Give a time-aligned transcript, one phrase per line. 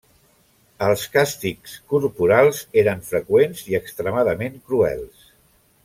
[0.85, 5.31] Els càstigs corporals eren freqüents i extremadament cruels.